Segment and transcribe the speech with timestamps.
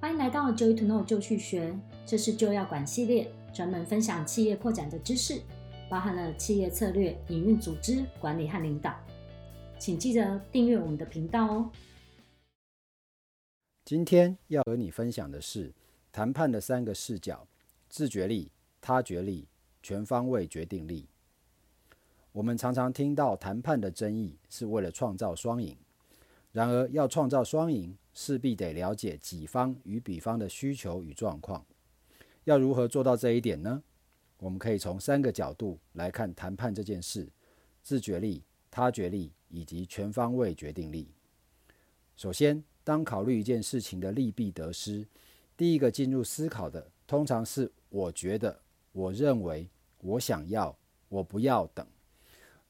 [0.00, 5.42] 欢迎来到 Joy to Know 就去学，这是就要管系列，专门分享企业扩展的知识，
[5.90, 8.98] 包含了企业策略、营运、组织管理和领导。
[9.78, 11.70] 请记得订阅我们的频道哦。
[13.84, 15.70] 今天要和你分享的是
[16.10, 17.46] 谈判的三个视角：
[17.90, 19.48] 自觉力、他觉力、
[19.82, 21.10] 全方位决定力。
[22.32, 25.76] 我们常常听到谈判的争议是为了创造双赢，
[26.52, 31.64] 然而要创造双赢，势必得了解己方与彼方的需求与状况。
[32.44, 33.82] 要如何做到这一点呢？
[34.36, 37.26] 我们可以从三个角度来看谈判这件事：
[37.82, 41.08] 自觉力、他觉力以及全方位决定力。
[42.14, 45.08] 首先，当考虑一件事情的利弊得失，
[45.56, 48.60] 第一个进入思考的通常是“我觉得
[48.92, 49.66] ”“我认为
[50.02, 50.76] ”“我想要
[51.08, 51.86] ”“我不要”等。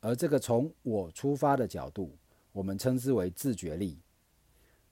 [0.00, 2.16] 而这个从我出发的角度，
[2.50, 4.00] 我们称之为自觉力。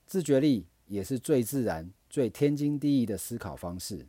[0.05, 4.05] 自觉力也是最自然、最天经地义的思考方式。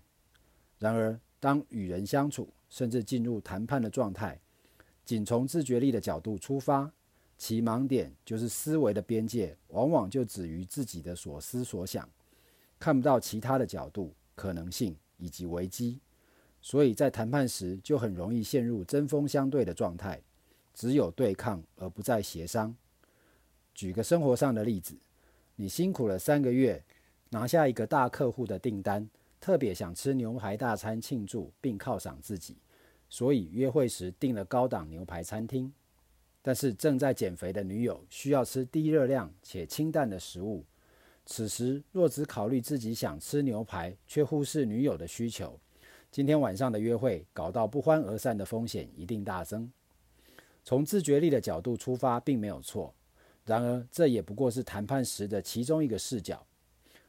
[0.79, 4.39] 然而，当与人相处，甚至进入谈判的状态，
[5.05, 6.93] 仅从自觉力的角度出发，
[7.39, 12.09] 其盲点就是思维的边界往往就止于自己的所思所想，
[12.79, 16.01] 看不到其他的角度、可能性以及危机，
[16.61, 20.21] 所以在谈判时就很容易陷入针锋相对的状态。
[20.75, 22.77] 只有对抗而不再协商。
[23.75, 24.95] 举个生活上的例子，
[25.59, 26.85] 你辛苦了三个月，
[27.31, 29.09] 拿下一个大客户的订单，
[29.41, 32.59] 特别想吃牛排大餐庆祝并犒赏自己，
[33.09, 35.73] 所以约会时订了高档牛排餐厅。
[36.43, 40.63] 但是正在减肥的女友需要吃低热量且清淡的食物，
[41.25, 45.59] 此时若只考虑自己想吃牛排，却忽视女友的需求，
[46.13, 49.73] 今天晚上的约会搞到不欢而散的风险一定大增。
[50.63, 52.95] 从自觉力的角度出发，并没有错。
[53.47, 56.47] 然而，这也不过是谈判时的其中一个视角。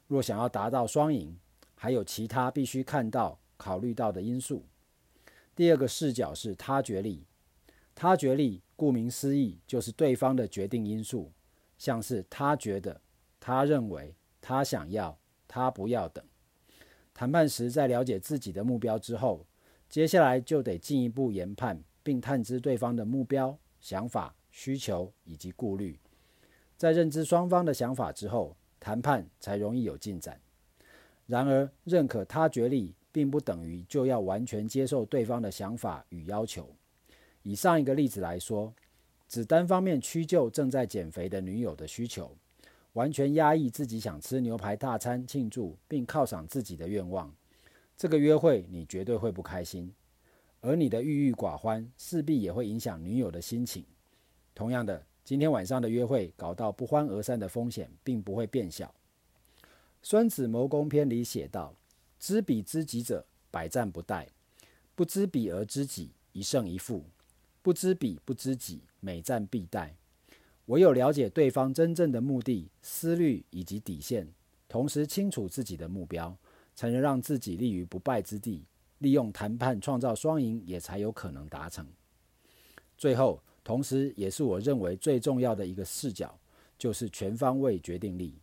[0.08, 1.38] 若想要达到双赢，
[1.76, 4.64] 还有其他必须看到、考虑到的因素。
[5.56, 7.26] 第二个视角是他觉力。
[7.94, 11.32] 他觉力，顾名思义，就是对方的决定因素，
[11.78, 13.02] 像是他觉得、
[13.40, 16.24] 他认为、他想要、他不要等。
[17.14, 19.46] 谈判时，在了解自己的目标之后，
[19.90, 21.84] 接下来就得进一步研判。
[22.04, 26.00] 并探知对方的目标、想法、需求以及顾虑，
[26.78, 30.40] 在认知双方的想法之后，谈判才容易有进展。
[31.26, 36.70] 然而，认可他觉力并不等于就要完全接受对方的想法与要求。
[37.42, 38.74] 以上一个例子来说，
[39.28, 42.38] 只单方面屈就正在减肥的女友的需求，
[42.94, 47.34] 完全压抑自己想吃牛排大餐庆祝并犒赏自己的愿望，
[47.98, 49.92] 这个约会你绝对会不开心。
[50.62, 53.84] 而你的郁郁寡欢，势必也会影响女友的心情。
[54.56, 58.86] 同样的，今天晚上的约会搞到不欢而散的风险，并不会变小。
[60.02, 61.76] 《孙子谋攻篇》里写道
[62.18, 64.26] ：“知彼知己者，百战不殆；
[64.96, 67.02] 不知彼而知己，一胜一负；
[67.62, 69.90] 不知彼不知己，每战必殆。”
[70.68, 74.30] 唯有了解对方真正的目的、思虑以及底线，
[74.70, 76.38] 同时清楚自己的目标，
[76.74, 78.64] 才能让自己立于不败之地。
[79.00, 81.86] 利用谈判创造双赢，也才有可能达成。
[82.98, 86.40] 最后，同时也是我认为最重要的一个视角，
[86.78, 88.40] 就是全方位决定力。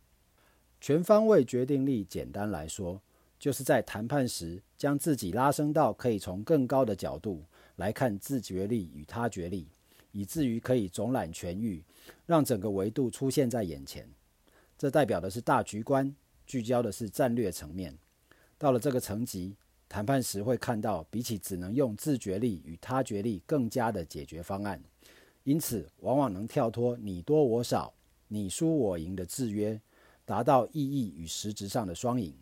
[0.79, 3.01] 全方位决定力，简单来说，
[3.39, 7.43] 就是在谈判时将自己拉升到可以从更高的角度
[7.77, 9.67] 来看自觉力与他觉力，
[10.11, 11.83] 以至于可以总揽全域，
[12.27, 14.07] 让整个维度出现在眼前。
[14.77, 16.15] 这代表的是大局观，
[16.45, 17.97] 聚焦的是战略层面。
[18.59, 19.55] 到了这个层级。
[19.87, 24.81] 谈判时会看到，比起只能用自觉力与他觉力更佳的解决方案，
[25.45, 27.93] 因此往往能跳脱你多我少、
[28.27, 29.79] 你输我赢的制约，
[30.25, 32.33] 达到意义与实质上的双赢。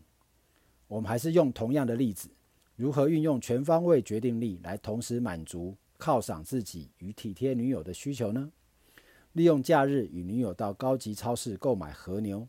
[0.88, 2.30] 我们还是用同样的例子，
[2.76, 8.52] 如何运用全方位决定力来同时满足犒赏自己与体贴女友的需求呢？
[9.34, 12.48] 利用假日与女友到高级超市购买和牛，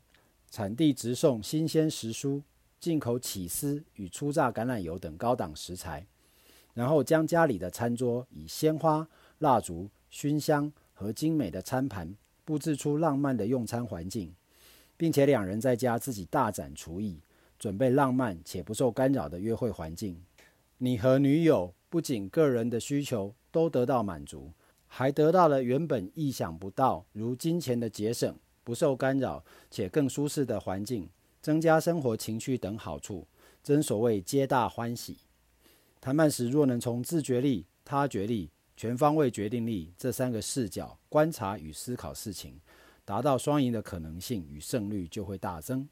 [0.51, 2.43] 产地直送新鲜时蔬。
[2.81, 6.07] 进口起司与初榨橄榄油等高档食材，
[6.75, 9.09] 然后将家里的餐桌以鲜花、
[9.39, 12.15] 蜡烛、熏香和精美的餐盘
[12.45, 14.33] 布置出浪漫的用餐环境，
[14.97, 17.19] 并且两人在家自己大展厨艺，
[17.59, 20.23] 准备浪漫且不受干扰的约会环境。
[20.79, 24.53] 你和女友不仅个人的需求都得到满足，
[24.87, 28.33] 还得到了原本意想不到，如金钱的节省、
[28.63, 31.09] 不受干扰且更舒适的环境。
[31.41, 33.27] 增加生活情趣等好处，
[33.65, 35.19] 真所谓皆大欢喜。
[36.01, 42.61] 谈判时若能从自觉力、他觉力、全方位决定力这三个视角观察与思考事情，
[43.05, 45.89] 达到双赢的可能性与胜率就会大增。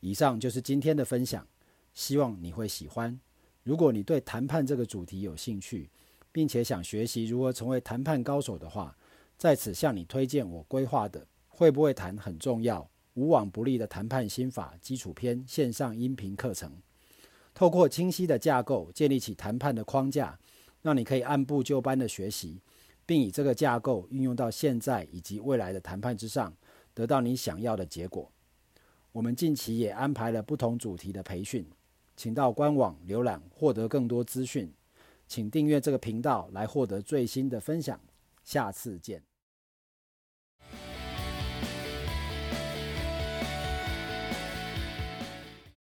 [0.00, 1.46] 以上就是今天的分享，
[1.94, 3.18] 希望你会喜欢。
[3.64, 5.90] 如果你对谈判这个主题有兴趣，
[6.30, 8.96] 并且想学习如何成为谈判高手的话，
[9.36, 16.70] 在此向你推荐我规划的《会不会谈很重要：无往不利的谈判心法基础篇》线上音频课程。
[17.54, 20.38] 透过清晰的架构建立起谈判的框架，
[20.86, 22.60] 让你可以按部就班的学习，
[23.04, 26.56] 并以这个架构运用到现在以及未来的谈判之上，
[26.94, 28.30] 得到你想要的结果。
[29.10, 31.68] 我们近期也安排了不同主题的培训，
[32.16, 34.72] 请到官网浏览获得更多资讯。
[35.26, 37.98] 请订阅这个频道来获得最新的分享。
[38.44, 39.20] 下次见。